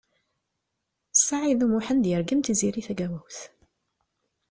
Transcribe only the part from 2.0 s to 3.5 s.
yergem Tiziri Tagawawt.